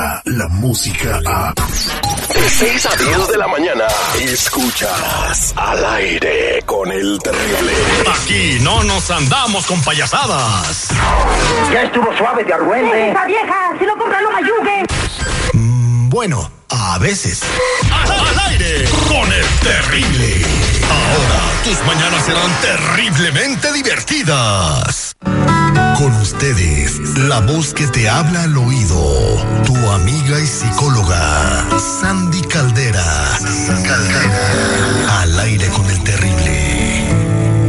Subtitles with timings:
[0.00, 1.52] llega la música a...
[2.34, 3.84] De 6 a 10 de la mañana,
[4.20, 7.72] escuchas al aire con el terrible.
[8.14, 10.88] Aquí no nos andamos con payasadas.
[11.72, 13.10] Ya estuvo suave de argüente.
[13.10, 13.72] ¡Esa vieja!
[13.78, 14.84] ¡Si no compra, no me ayude!
[15.52, 17.42] Mm, bueno, a veces.
[17.92, 20.46] Al, al aire con el terrible.
[20.88, 25.14] Ahora tus mañanas serán terriblemente divertidas.
[26.00, 28.96] Con ustedes, la voz que te habla al oído,
[29.66, 33.04] tu amiga y psicóloga, Sandy Caldera.
[33.66, 35.20] Caldera.
[35.20, 37.60] Al aire con el terrible.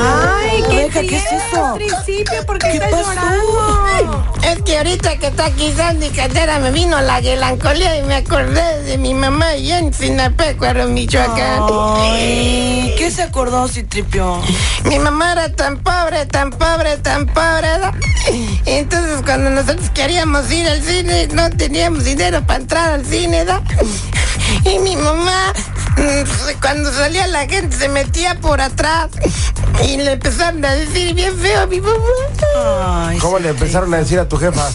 [0.00, 1.64] ¡Ay, qué Oreja, ¿qué es eso?
[1.66, 2.46] al principio!
[2.46, 3.14] ¿Por qué, ¿Qué estás pasó?
[3.14, 3.71] llorando?
[4.52, 8.82] Es que ahorita que está aquí Sandy Caldera me vino la melancolía y me acordé
[8.82, 11.62] de mi mamá allá en Sinapecuaro, Michoacán.
[12.00, 14.42] Ay, ¿qué se acordó, Citripio?
[14.84, 17.78] Mi mamá era tan pobre, tan pobre, tan pobre.
[17.78, 17.92] ¿no?
[18.66, 23.62] Entonces cuando nosotros queríamos ir al cine, no teníamos dinero para entrar al cine, ¿no?
[24.70, 25.54] Y mi mamá,
[26.60, 29.10] cuando salía la gente, se metía por atrás
[29.84, 33.08] y le empezaron a decir bien feo a mi mamá.
[33.08, 34.70] Ay, ¿Cómo le empezaron a decir a tu jefa?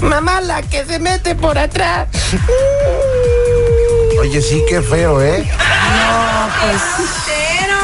[0.00, 2.08] Mamá, la que se mete por atrás.
[4.20, 5.48] Oye, sí, qué feo, ¿eh?
[7.26, 7.76] ¡Pero!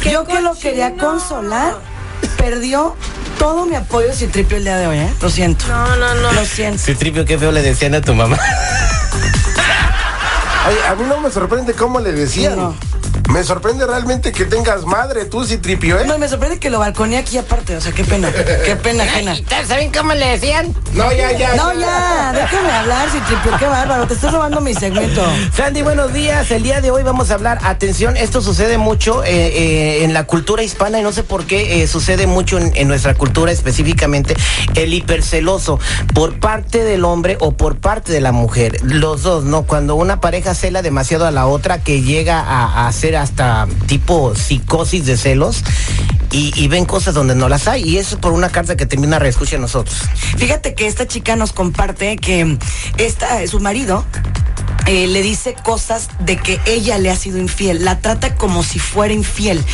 [0.00, 1.74] ¡Qué Yo que lo quería consolar,
[2.36, 2.96] perdió
[3.38, 5.12] todo mi apoyo Citripio el día de hoy, ¿eh?
[5.20, 5.66] Lo siento.
[5.66, 6.32] No, no, no.
[6.32, 6.78] Lo siento.
[6.78, 8.38] Citripio, qué feo le decían a tu mamá.
[10.88, 12.74] A mí no me sorprende cómo le decían.
[13.30, 16.04] Me sorprende realmente que tengas madre tú, Citripio, ¿eh?
[16.04, 18.28] No, me sorprende que lo balconé aquí aparte, o sea, qué pena.
[18.32, 19.34] Qué pena ajena.
[19.38, 20.74] ¿Y ustedes saben cómo le decían?
[20.94, 21.54] No, ya, ya.
[21.54, 25.22] No, ya, déjame hablar, Citripio, qué bárbaro, te estás robando mi segmento.
[25.54, 26.50] Sandy, buenos días.
[26.50, 30.24] El día de hoy vamos a hablar, atención, esto sucede mucho eh, eh, en la
[30.24, 34.34] cultura hispana y no sé por qué eh, sucede mucho en, en nuestra cultura específicamente,
[34.74, 35.78] el hiperceloso
[36.14, 38.78] por parte del hombre o por parte de la mujer.
[38.82, 39.62] Los dos, ¿no?
[39.62, 44.34] Cuando una pareja cela demasiado a la otra que llega a, a hacer hasta tipo
[44.34, 45.62] psicosis de celos
[46.32, 47.82] y, ven cosas donde no las hay.
[47.82, 49.96] Y eso por una carta que termina reescucha a nosotros.
[50.36, 52.56] Fíjate que esta chica nos comparte que
[52.98, 54.04] esta, su marido
[54.90, 58.80] eh, le dice cosas de que ella le ha sido infiel, la trata como si
[58.80, 59.64] fuera infiel,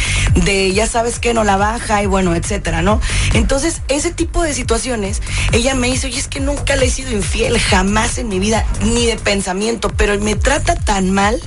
[0.45, 3.01] de ya sabes que no la baja y bueno, etcétera, ¿no?
[3.33, 5.23] Entonces, ese tipo de situaciones,
[5.53, 8.67] ella me dice, oye, es que nunca le he sido infiel, jamás en mi vida,
[8.83, 11.41] ni de pensamiento, pero me trata tan mal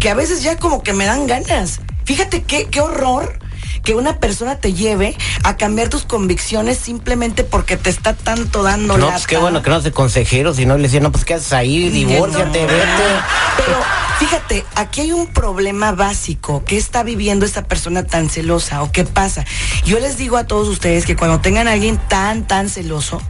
[0.00, 1.80] que a veces ya como que me dan ganas.
[2.04, 3.38] Fíjate qué, qué horror
[3.84, 8.96] que una persona te lleve a cambiar tus convicciones simplemente porque te está tanto dando
[8.96, 9.12] No, lata.
[9.12, 11.52] pues qué bueno que no sé consejeros, si no le decían, no, pues qué haces
[11.52, 12.86] ahí, divórciate, vete.
[13.56, 13.76] Pero
[14.18, 16.64] fíjate, aquí hay un problema básico.
[16.64, 19.44] ¿Qué está viviendo esta persona tan celosa o qué pasa?
[19.84, 23.20] Yo les digo a todos ustedes que cuando tengan a alguien tan, tan celoso,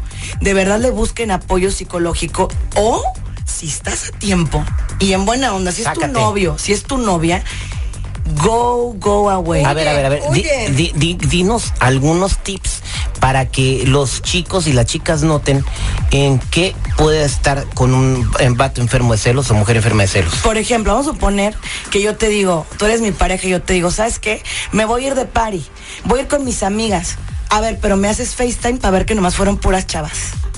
[0.40, 3.02] de verdad le busquen apoyo psicológico o
[3.44, 4.64] si estás a tiempo
[4.98, 7.44] y en buena onda, si es tu novio, si es tu novia,
[8.42, 9.64] go, go away.
[9.64, 10.70] A ver, a ver, a ver, di- Oye.
[10.70, 12.82] di- di- dinos algunos tips
[13.20, 15.64] para que los chicos y las chicas noten
[16.10, 20.34] en qué puede estar con un vato enfermo de celos o mujer enferma de celos.
[20.42, 21.54] Por ejemplo, vamos a suponer
[21.90, 24.42] que yo te digo, tú eres mi pareja y yo te digo, ¿sabes qué?
[24.72, 25.64] Me voy a ir de party,
[26.04, 27.16] voy a ir con mis amigas.
[27.50, 30.12] A ver, pero me haces FaceTime para ver que nomás fueron puras chavas.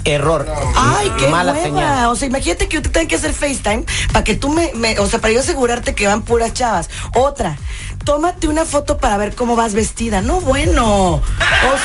[0.06, 0.46] Error.
[0.76, 1.64] Ay, qué mala hueva.
[1.64, 2.06] señal.
[2.06, 4.98] O sea, imagínate que yo te tenga que hacer FaceTime para que tú me, me-
[5.00, 6.88] o sea, para yo asegurarte que van puras chavas.
[7.14, 7.56] Otra,
[8.04, 10.20] tómate una foto para ver cómo vas vestida.
[10.22, 11.14] No, bueno.
[11.16, 11.22] O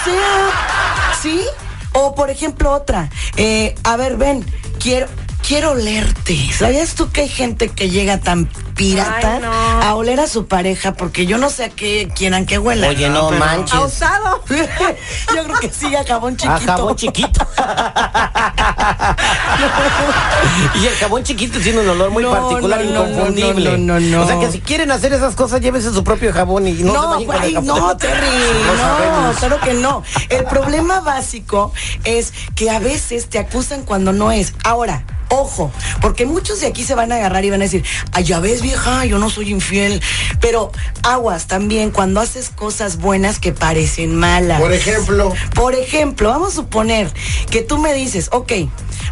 [0.03, 1.41] sea, ¿sí?
[1.93, 4.46] O por ejemplo, otra, eh, a ver, ven,
[4.79, 5.07] quiero,
[5.51, 6.37] quiero olerte.
[6.57, 9.51] ¿Sabías tú que hay gente que llega tan pirata Ay, no.
[9.51, 10.93] a oler a su pareja?
[10.93, 12.87] Porque yo no sé a qué quieran que huela.
[12.87, 13.73] Oye, no Pero- manches.
[13.75, 14.41] ¿A usado?
[14.47, 16.55] yo creo que sí, a jabón chiquito.
[16.55, 17.45] A jabón chiquito.
[20.81, 23.71] y el jabón chiquito tiene un olor muy No, particular, no, no, inconfundible.
[23.71, 24.23] no, no, no, no.
[24.23, 26.97] O sea que si quieren hacer esas cosas, llévense su propio jabón y no, se
[26.97, 27.67] No, güey, jabón.
[27.67, 28.25] no, Terry,
[28.77, 30.01] no, claro que no.
[30.29, 31.73] El problema básico
[32.05, 34.53] es que a veces te acusan cuando no es.
[34.63, 38.25] Ahora, ojo, porque muchos de aquí se van a agarrar y van a decir, ay,
[38.25, 40.01] ya ves, vieja, yo no soy infiel.
[40.39, 40.72] Pero
[41.03, 44.59] aguas también cuando haces cosas buenas que parecen malas.
[44.59, 45.33] Por ejemplo.
[45.55, 47.11] Por ejemplo, vamos a suponer
[47.49, 48.51] que tú me dices, ok,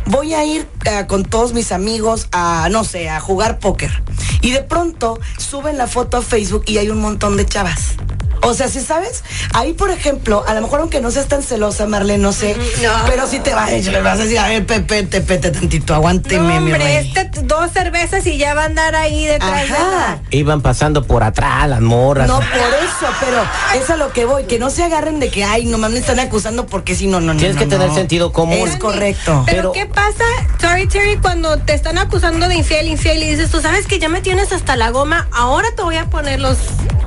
[0.06, 4.04] voy a ir eh, con todos mis amigos a, no sé, a jugar póker.
[4.42, 7.96] Y de pronto suben la foto a Facebook y hay un montón de chavas.
[8.42, 11.86] O sea, si sabes, ahí por ejemplo, a lo mejor aunque no seas tan celosa,
[11.88, 12.90] Marlene, no sé, No.
[13.08, 16.56] pero si te vas, le vas a decir, a ver, Pepe, te pete tantito, aguánteme,
[16.56, 17.08] No, mi hombre, rey.
[17.08, 19.90] este, dos cervezas y ya va a andar ahí detrás de Ajá.
[19.92, 20.22] la...
[20.32, 22.28] Iban pasando por atrás las morras.
[22.28, 23.42] No, por eso, pero
[23.82, 26.00] es a lo que voy, que no se agarren de que, ay, no mames, me
[26.00, 27.40] están acusando porque si no, no, no.
[27.40, 27.96] Tienes no, que tener no.
[27.96, 28.68] sentido común.
[28.68, 29.44] Es correcto.
[29.46, 30.24] Pero, Pero- ¿qué pasa,
[30.62, 34.08] sorry Terry, cuando te están acusando de infiel, infiel y dices, tú sabes que ya
[34.10, 36.58] me tienes hasta la goma, ahora te voy a poner los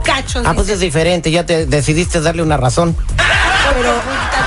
[0.02, 0.44] cachos.
[0.46, 2.96] Ah, pues es diferente, ya te decidiste darle una razón.
[3.74, 3.94] Pero,